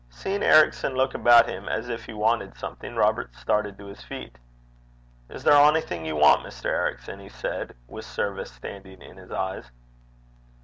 [0.09, 4.35] Seeing Ericson look about him as if he wanted something, Robert started to his feet.
[5.29, 6.65] 'Is there onything ye want, Mr.
[6.71, 9.69] Ericson?' he said, with service standing in his eyes.